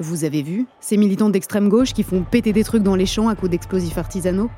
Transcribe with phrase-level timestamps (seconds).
[0.00, 3.28] Vous avez vu ces militants d'extrême gauche qui font péter des trucs dans les champs
[3.28, 4.50] à coups d'explosifs artisanaux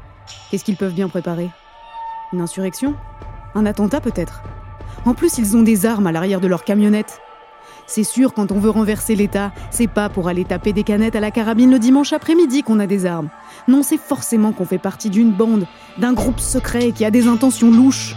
[0.50, 1.50] Qu'est-ce qu'ils peuvent bien préparer
[2.32, 2.94] Une insurrection
[3.54, 4.42] Un attentat peut-être
[5.04, 7.20] En plus, ils ont des armes à l'arrière de leur camionnette.
[7.86, 11.20] C'est sûr, quand on veut renverser l'État, c'est pas pour aller taper des canettes à
[11.20, 13.28] la carabine le dimanche après-midi qu'on a des armes.
[13.68, 15.66] Non, c'est forcément qu'on fait partie d'une bande,
[15.98, 18.16] d'un groupe secret qui a des intentions louches.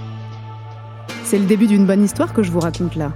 [1.26, 3.12] C'est le début d'une bonne histoire que je vous raconte là.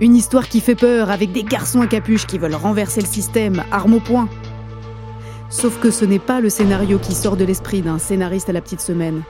[0.00, 3.64] Une histoire qui fait peur avec des garçons à capuche qui veulent renverser le système,
[3.72, 4.28] arme au poing.
[5.50, 8.60] Sauf que ce n'est pas le scénario qui sort de l'esprit d'un scénariste à la
[8.60, 9.22] petite semaine.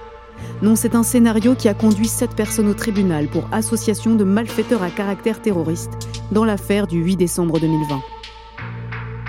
[0.61, 4.83] Non, c'est un scénario qui a conduit sept personnes au tribunal pour association de malfaiteurs
[4.83, 5.93] à caractère terroriste
[6.33, 8.01] dans l'affaire du 8 décembre 2020.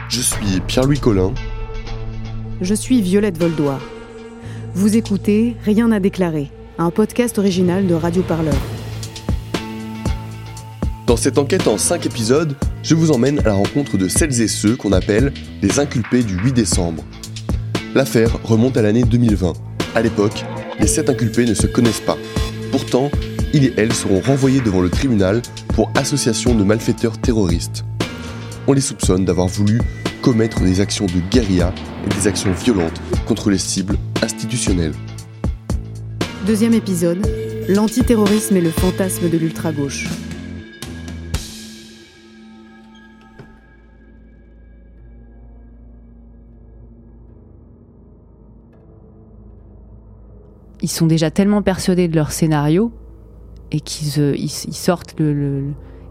[0.09, 1.33] Je suis Pierre-Louis Collin.
[2.59, 3.79] Je suis Violette Voldoir.
[4.73, 8.57] Vous écoutez Rien à déclarer, un podcast original de Radio Parleur.
[11.09, 14.47] Dans cette enquête en 5 épisodes, je vous emmène à la rencontre de celles et
[14.47, 17.03] ceux qu'on appelle les inculpés du 8 décembre.
[17.95, 19.53] L'affaire remonte à l'année 2020.
[19.95, 20.45] À l'époque,
[20.79, 22.19] les 7 inculpés ne se connaissent pas.
[22.71, 23.09] Pourtant,
[23.55, 27.85] ils et elles seront renvoyés devant le tribunal pour association de malfaiteurs terroristes.
[28.67, 29.81] On les soupçonne d'avoir voulu
[30.21, 31.73] commettre des actions de guérilla
[32.05, 34.93] et des actions violentes contre les cibles institutionnelles.
[36.45, 37.27] Deuxième épisode,
[37.67, 40.05] l'antiterrorisme et le fantasme de l'ultra-gauche.
[50.81, 52.91] Ils sont déjà tellement persuadés de leur scénario
[53.71, 55.63] et qu'ils euh, sortent le,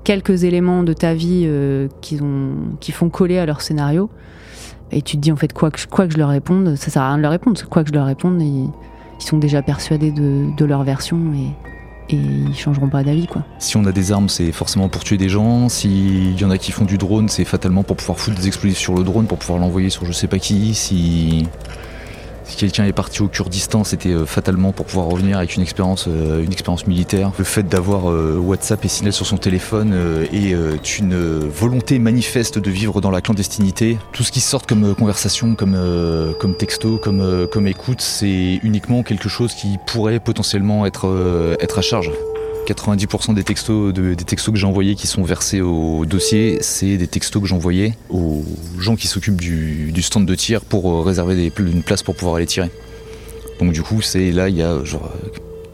[0.05, 4.11] quelques éléments de ta vie euh, qui, ont, qui font coller à leur scénario.
[4.91, 7.19] Et tu te dis en fait quoi que, je leur réponde, ça sert à rien
[7.19, 8.71] de leur répondre, parce que quoi que je leur réponde, ils,
[9.19, 13.43] sont déjà persuadés de, de leur version et, et ils changeront pas d'avis quoi.
[13.59, 15.69] Si on a des armes, c'est forcément pour tuer des gens.
[15.69, 18.79] S'il y en a qui font du drone, c'est fatalement pour pouvoir foutre des explosifs
[18.79, 20.75] sur le drone, pour pouvoir l'envoyer sur je sais pas qui.
[20.75, 21.47] Si
[22.49, 26.07] si quelqu'un est parti au Kurdistan, c'était euh, fatalement pour pouvoir revenir avec une expérience,
[26.09, 27.31] euh, une expérience militaire.
[27.39, 29.95] Le fait d'avoir euh, WhatsApp et Signal sur son téléphone
[30.33, 33.99] est une volonté manifeste de vivre dans la clandestinité.
[34.13, 35.77] Tout ce qui sort comme conversation, comme,
[36.41, 41.09] comme texto, comme, écoute, c'est uniquement quelque chose qui pourrait potentiellement être
[41.77, 42.11] à charge.
[42.75, 47.07] 90% des textos, des textos que j'ai envoyés qui sont versés au dossier, c'est des
[47.07, 48.45] textos que j'envoyais aux
[48.79, 52.47] gens qui s'occupent du, stand de tir pour euh, réserver une place pour pouvoir aller
[52.47, 52.71] tirer.
[53.59, 55.11] Donc du coup, c'est là, il y a genre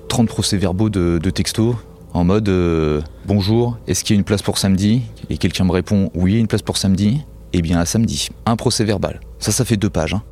[0.08, 1.74] 30 procès-verbaux de, textos
[2.12, 5.02] en mode euh, bonjour, est-ce qu'il y a une place pour samedi?
[5.30, 7.20] Et quelqu'un me répond oui, une place pour samedi.
[7.52, 8.30] Eh bien, à samedi.
[8.46, 9.20] Un procès verbal.
[9.38, 10.14] Ça, ça fait deux pages.
[10.14, 10.22] Hein.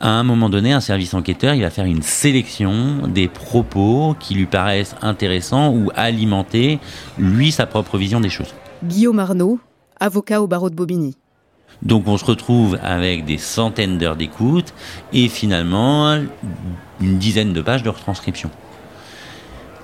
[0.00, 4.34] À un moment donné, un service enquêteur, il va faire une sélection des propos qui
[4.34, 6.78] lui paraissent intéressants ou alimenter,
[7.18, 8.54] lui, sa propre vision des choses.
[8.84, 9.58] Guillaume Arnaud,
[9.98, 11.16] avocat au barreau de Bobigny.
[11.82, 14.72] Donc on se retrouve avec des centaines d'heures d'écoute
[15.12, 16.20] et finalement
[17.00, 18.50] une dizaine de pages de retranscription.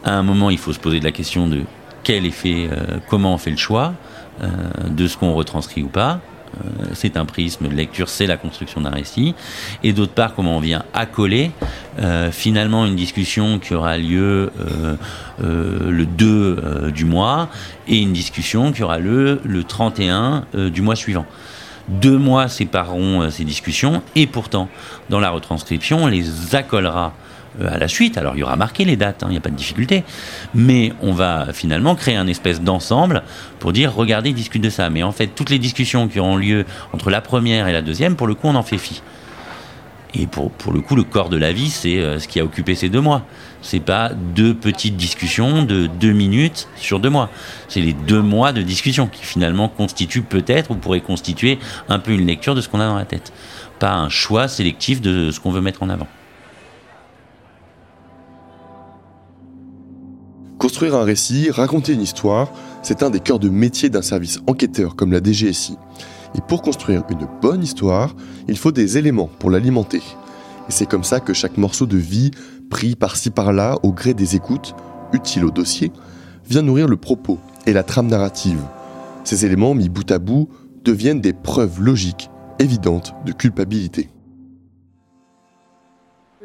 [0.04, 1.62] À un moment, il faut se poser la question de
[2.02, 3.94] quel effet, euh, comment on fait le choix
[4.42, 4.48] euh,
[4.88, 6.20] de ce qu'on retranscrit ou pas.
[6.60, 9.34] Euh, c'est un prisme de lecture, c'est la construction d'un récit.
[9.82, 11.50] Et d'autre part, comment on vient accoler
[11.98, 14.97] euh, finalement une discussion qui aura lieu euh,
[15.41, 17.48] le 2 du mois
[17.88, 21.26] et une discussion qui aura lieu le 31 du mois suivant.
[21.88, 24.69] Deux mois sépareront ces discussions et pourtant,
[25.10, 27.12] dans la retranscription, on les accolera
[27.62, 28.19] à la suite.
[28.19, 30.04] Alors il y aura marqué les dates, il hein, n'y a pas de difficulté.
[30.54, 33.22] Mais on va finalement créer un espèce d'ensemble
[33.59, 34.91] pour dire regardez, discute de ça.
[34.91, 38.16] Mais en fait, toutes les discussions qui auront lieu entre la première et la deuxième,
[38.16, 39.03] pour le coup, on en fait fi.
[40.16, 42.44] Et pour, pour le coup, le corps de la vie, c'est euh, ce qui a
[42.44, 43.22] occupé ces deux mois.
[43.62, 47.31] C'est pas deux petites discussions de deux minutes sur deux mois.
[47.69, 52.12] C'est les deux mois de discussion qui finalement constituent peut-être ou pourraient constituer un peu
[52.12, 53.32] une lecture de ce qu'on a dans la tête.
[53.81, 56.06] Pas un choix sélectif de ce qu'on veut mettre en avant.
[60.64, 62.50] Construire un récit, raconter une histoire,
[62.82, 65.76] c'est un des cœurs de métier d'un service enquêteur comme la DGSI.
[66.34, 68.16] Et pour construire une bonne histoire,
[68.49, 69.99] il faut des éléments pour l'alimenter.
[69.99, 72.31] Et c'est comme ça que chaque morceau de vie,
[72.70, 74.75] pris par-ci par-là au gré des écoutes,
[75.12, 75.93] utiles au dossier,
[76.49, 78.62] vient nourrir le propos et la trame narrative.
[79.25, 80.49] Ces éléments, mis bout à bout,
[80.82, 84.08] deviennent des preuves logiques, évidentes de culpabilité.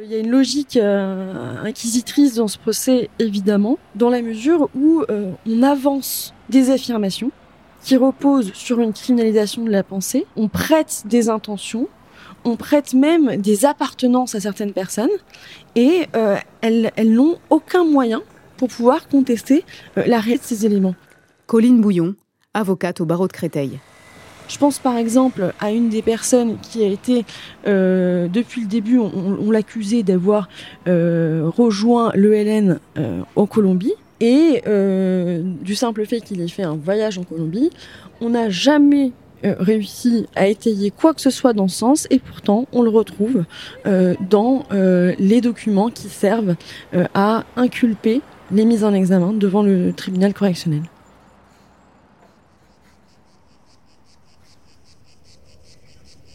[0.02, 5.04] Il y a une logique euh, inquisitrice dans ce procès, évidemment, dans la mesure où
[5.10, 7.32] euh, on avance des affirmations
[7.84, 11.90] qui reposent sur une criminalisation de la pensée, on prête des intentions,
[12.46, 15.10] on prête même des appartenances à certaines personnes,
[15.76, 18.22] et euh, elles, elles n'ont aucun moyen
[18.56, 19.66] pour pouvoir contester
[19.98, 20.96] la réalité de ces éléments.
[21.46, 22.16] Colline Bouillon,
[22.54, 23.80] avocate au barreau de Créteil.
[24.50, 27.24] Je pense par exemple à une des personnes qui a été,
[27.68, 30.50] euh, depuis le début, on, l'accusait d'avoir
[30.88, 33.94] euh, rejoint l'ELN euh, en Colombie.
[34.22, 34.64] Et
[35.62, 37.70] du simple fait qu'il ait fait un voyage en Colombie,
[38.20, 39.14] on n'a jamais
[39.44, 43.46] réussi à étayer quoi que ce soit dans ce sens et pourtant on le retrouve
[43.86, 46.58] dans les documents qui servent
[47.14, 48.20] à inculper
[48.52, 50.82] les mises en examen devant le tribunal correctionnel.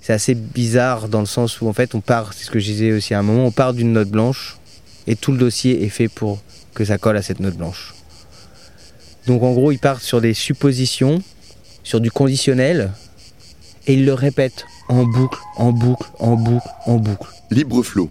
[0.05, 2.67] C'est assez bizarre dans le sens où en fait on part, c'est ce que je
[2.67, 4.59] disais aussi à un moment, on part d'une note blanche
[5.07, 6.43] et tout le dossier est fait pour
[6.75, 7.95] que ça colle à cette note blanche.
[9.27, 11.23] Donc en gros, ils partent sur des suppositions,
[11.85, 12.93] sur du conditionnel
[13.87, 17.31] et ils le répètent en boucle, en boucle, en boucle, en boucle.
[17.51, 18.11] Libre flot.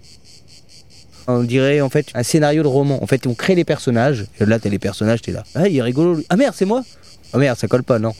[1.28, 3.00] On dirait en fait un scénario de roman.
[3.04, 4.26] En fait, on crée les personnages.
[4.40, 5.44] Et là, t'as les personnages, t'es là.
[5.54, 6.20] Ah, il est rigolo.
[6.28, 6.82] Ah merde, c'est moi.
[7.32, 8.14] Ah merde, ça colle pas, non.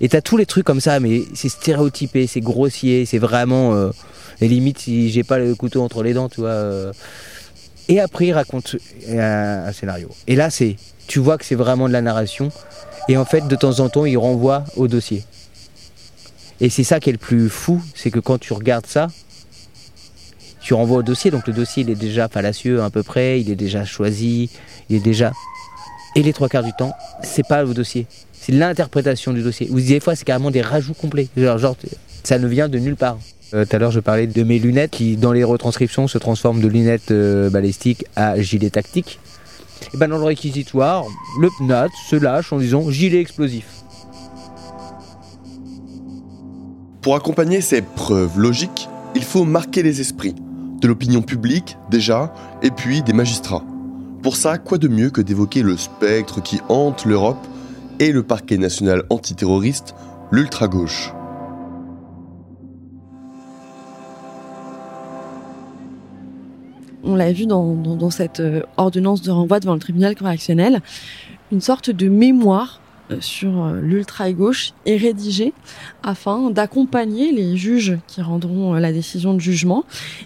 [0.00, 3.74] Et t'as tous les trucs comme ça, mais c'est stéréotypé, c'est grossier, c'est vraiment.
[3.74, 3.90] Euh,
[4.40, 6.50] les limites si j'ai pas le couteau entre les dents, tu vois.
[6.50, 6.92] Euh.
[7.88, 8.76] Et après, il raconte
[9.08, 10.08] un, scénario.
[10.26, 10.76] Et là, c'est.
[11.06, 12.50] Tu vois que c'est vraiment de la narration.
[13.08, 15.24] Et en fait, de temps en temps, il renvoie au dossier.
[16.60, 19.08] Et c'est ça qui est le plus fou, c'est que quand tu regardes ça,
[20.60, 23.50] tu renvoies au dossier, donc le dossier il est déjà fallacieux à peu près, il
[23.50, 24.50] est déjà choisi,
[24.90, 25.32] il est déjà.
[26.18, 29.68] Et les trois quarts du temps, c'est pas le dossier, c'est l'interprétation du dossier.
[29.70, 31.28] Ou des fois, c'est carrément des rajouts complets.
[31.36, 31.76] Genre, genre
[32.24, 33.18] ça ne vient de nulle part.
[33.54, 36.60] Euh, tout à l'heure, je parlais de mes lunettes qui, dans les retranscriptions, se transforment
[36.60, 39.20] de lunettes euh, balistiques à gilet tactique.
[39.94, 41.04] Et ben dans le réquisitoire,
[41.40, 43.66] le PNAT se lâche en disant gilet explosif.
[47.00, 50.34] Pour accompagner ces preuves logiques, il faut marquer les esprits,
[50.80, 52.34] de l'opinion publique déjà,
[52.64, 53.62] et puis des magistrats.
[54.22, 57.46] Pour ça, quoi de mieux que d'évoquer le spectre qui hante l'Europe
[58.00, 59.94] et le parquet national antiterroriste,
[60.32, 61.12] l'ultra-gauche.
[67.04, 70.82] On l'a vu dans, cette euh, ordonnance de renvoi devant le tribunal correctionnel,
[71.52, 72.80] une sorte de mémoire
[73.20, 75.52] sur euh, l'ultra-gauche est rédigé
[76.02, 79.84] afin d'accompagner les juges qui rendront euh, la décision de jugement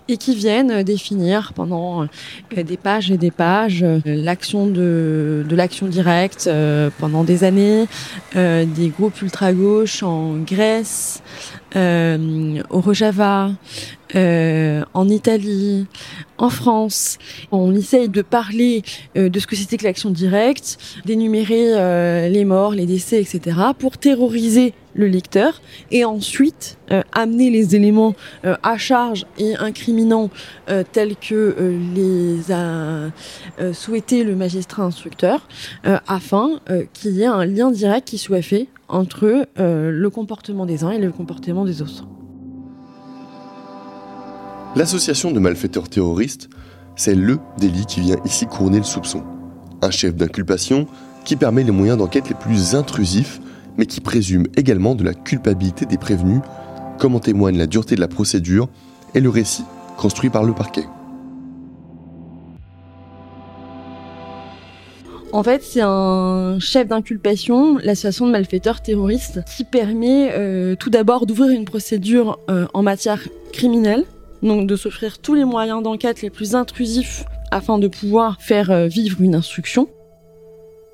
[0.08, 2.06] et qui viennent définir pendant
[2.54, 6.50] des pages et des pages l'action de, de l'action directe
[6.98, 7.86] pendant des années,
[8.34, 11.22] des groupes ultra-gauche en Grèce,
[11.74, 13.50] au Rojava,
[14.14, 15.86] euh, en Italie,
[16.38, 17.18] en France.
[17.50, 18.82] On essaye de parler
[19.16, 23.56] euh, de ce que c'était que l'action directe, d'énumérer euh, les morts, les décès, etc.,
[23.78, 26.76] pour terroriser le lecteur et ensuite
[27.12, 28.14] amener les éléments
[28.44, 30.28] à charge et incriminants
[30.92, 31.56] tels que
[31.94, 33.10] les a
[33.72, 35.48] souhaité le magistrat instructeur
[35.82, 36.60] afin
[36.92, 40.98] qu'il y ait un lien direct qui soit fait entre le comportement des uns et
[40.98, 42.04] le comportement des autres.
[44.74, 46.48] L'association de malfaiteurs terroristes,
[46.96, 49.22] c'est le délit qui vient ici couronner le soupçon.
[49.82, 50.86] Un chef d'inculpation
[51.26, 53.38] qui permet les moyens d'enquête les plus intrusifs,
[53.76, 56.40] mais qui présume également de la culpabilité des prévenus,
[56.98, 58.70] comme en témoigne la dureté de la procédure
[59.14, 59.64] et le récit
[59.98, 60.84] construit par le parquet.
[65.32, 71.26] En fait, c'est un chef d'inculpation, l'association de malfaiteurs terroristes, qui permet euh, tout d'abord
[71.26, 74.04] d'ouvrir une procédure euh, en matière criminelle,
[74.42, 78.86] donc de s'offrir tous les moyens d'enquête les plus intrusifs afin de pouvoir faire euh,
[78.86, 79.88] vivre une instruction.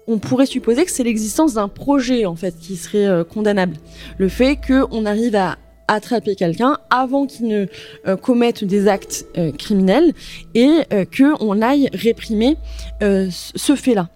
[0.06, 3.76] On pourrait supposer que c'est l'existence d'un projet en fait qui serait euh, condamnable.
[4.18, 7.66] Le fait qu'on arrive à attraper quelqu'un avant qu'il ne
[8.06, 9.26] euh, commette des actes
[9.56, 10.12] criminels
[10.54, 10.80] et
[11.16, 12.58] qu'on aille réprimer
[13.00, 14.10] ce fait-là.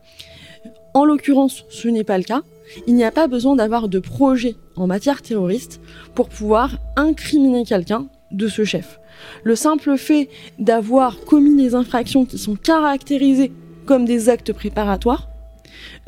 [0.92, 2.42] En l'occurrence, ce n'est pas le cas.
[2.86, 5.80] Il n'y a pas besoin d'avoir de projet en matière terroriste
[6.14, 8.98] pour pouvoir incriminer quelqu'un de ce chef.
[9.44, 13.52] Le simple fait d'avoir commis des infractions qui sont caractérisées
[13.86, 15.28] comme des actes préparatoires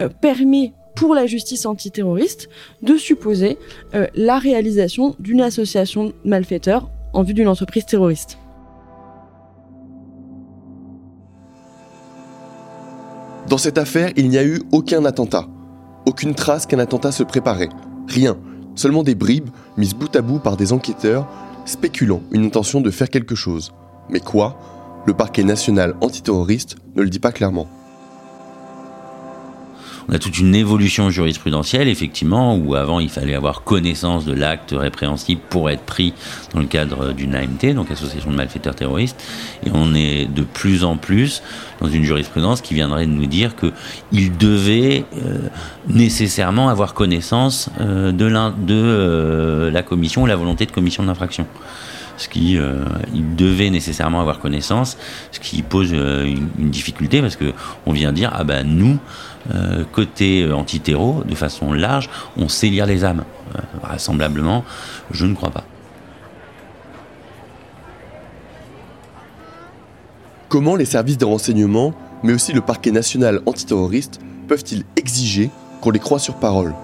[0.00, 2.48] euh, permet pour la justice antiterroriste
[2.82, 3.58] de supposer
[3.94, 8.38] euh, la réalisation d'une association de malfaiteurs en vue d'une entreprise terroriste.
[13.48, 15.46] Dans cette affaire, il n'y a eu aucun attentat.
[16.06, 17.68] Aucune trace qu'un attentat se préparait.
[18.08, 18.36] Rien.
[18.74, 21.28] Seulement des bribes mises bout à bout par des enquêteurs
[21.64, 23.72] spéculant une intention de faire quelque chose.
[24.10, 24.58] Mais quoi?
[25.06, 27.68] Le parquet national antiterroriste ne le dit pas clairement.
[30.08, 34.74] On a toute une évolution jurisprudentielle, effectivement, où avant il fallait avoir connaissance de l'acte
[34.76, 36.12] répréhensible pour être pris
[36.52, 39.22] dans le cadre d'une AMT, donc association de malfaiteurs terroristes.
[39.64, 41.42] Et on est de plus en plus
[41.80, 43.72] dans une jurisprudence qui viendrait de nous dire que
[44.12, 45.48] il devait euh,
[45.88, 51.08] nécessairement avoir connaissance euh, de, de euh, la commission ou la volonté de commission de
[51.08, 51.46] l'infraction
[52.16, 52.56] ce qui
[53.12, 54.96] il devait nécessairement avoir connaissance,
[55.32, 57.52] ce qui pose une, difficulté parce que
[57.86, 59.00] on vient dire ah ben nous
[59.92, 63.24] côté anti-terreau de façon large on sait lire les âmes.
[63.82, 64.64] Vraisemblablement
[65.10, 65.64] je ne crois pas.
[70.48, 75.98] Comment les services de renseignement, mais aussi le parquet national antiterroriste, peuvent-ils exiger qu'on les
[75.98, 76.74] croie sur parole?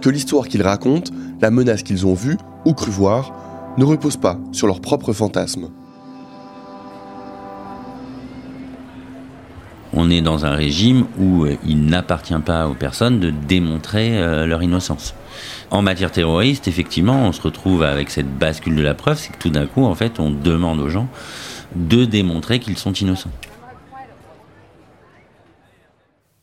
[0.00, 3.32] Que l'histoire qu'ils racontent, la menace qu'ils ont vue ou cru voir,
[3.76, 5.68] ne repose pas sur leurs propres fantasmes
[10.08, 14.46] On est dans un régime où euh, il n'appartient pas aux personnes de démontrer euh,
[14.46, 15.14] leur innocence.
[15.70, 19.38] En matière terroriste, effectivement, on se retrouve avec cette bascule de la preuve, c'est que
[19.38, 21.08] tout d'un coup, en fait, on demande aux gens
[21.76, 23.30] de démontrer qu'ils sont innocents.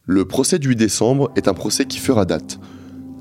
[0.05, 2.59] Le procès du 8 décembre est un procès qui fera date,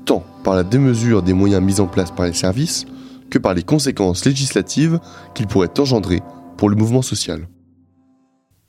[0.05, 2.85] tant par la démesure des moyens mis en place par les services
[3.31, 4.99] que par les conséquences législatives
[5.33, 6.21] qu'il pourrait engendrer
[6.55, 7.47] pour le mouvement social.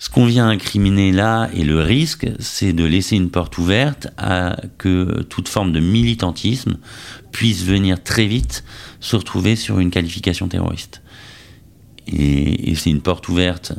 [0.06, 4.56] Ce qu'on vient incriminer là et le risque, c'est de laisser une porte ouverte à
[4.78, 6.76] que toute forme de militantisme
[7.32, 8.62] puisse venir très vite
[9.00, 11.02] se retrouver sur une qualification terroriste.
[12.06, 13.72] Et, c'est une porte ouverte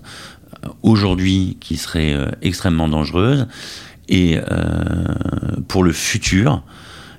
[0.66, 3.48] euh, aujourd'hui qui serait euh, extrêmement dangereuse
[4.10, 5.06] et euh,
[5.70, 6.62] pour le futur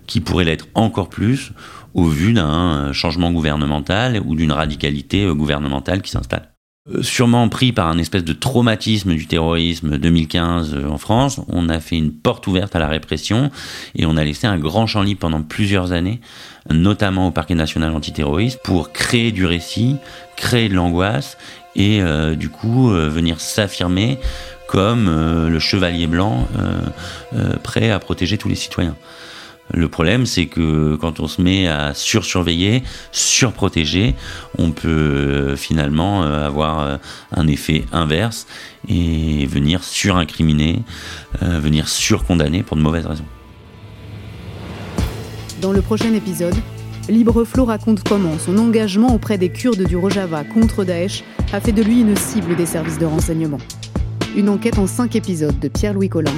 [0.07, 1.53] qui pourrait l'être encore plus
[1.95, 6.51] au vu d'un changement gouvernemental ou d'une radicalité gouvernementale qui s'installe.
[7.03, 11.97] Sûrement pris par un espèce de traumatisme du terrorisme 2015 en France, on a fait
[11.97, 13.51] une porte ouverte à la répression
[13.95, 16.21] et on a laissé un grand champ libre pendant plusieurs années,
[16.71, 19.97] notamment au parquet national antiterroriste, pour créer du récit,
[20.37, 21.37] créer de l'angoisse
[21.77, 24.19] et euh, du coup euh, venir s'affirmer
[24.67, 26.47] comme euh, le chevalier blanc
[27.63, 28.97] prêt à protéger tous les citoyens.
[29.75, 32.83] Le problème, c'est que quand on se met à sursurveiller,
[33.13, 34.15] surprotéger,
[34.59, 36.99] on peut finalement avoir
[37.33, 38.47] un effet inverse
[38.89, 40.83] et venir surincriminer,
[41.43, 43.27] venir surcondamner pour de mauvaises raisons.
[45.61, 46.55] Dans le prochain épisode,
[47.09, 51.83] Libreflow raconte comment son engagement auprès des Kurdes du Rojava contre Daesh a fait de
[51.83, 53.59] lui une cible des services de renseignement.
[54.37, 56.35] Une enquête en cinq épisodes de Pierre-Louis Collin.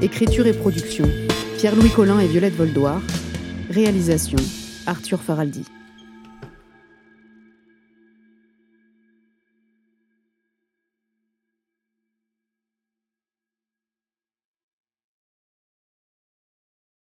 [0.00, 1.04] Écriture et production,
[1.58, 3.00] Pierre-Louis Collin et Violette Voldoir.
[3.70, 4.36] Réalisation,
[4.86, 5.64] Arthur Faraldi.